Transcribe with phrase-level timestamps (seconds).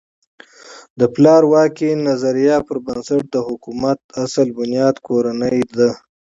[0.99, 5.89] د پلار واکۍ نظریه پر بنسټ د حکومت اصل بنیاد کورنۍ ده.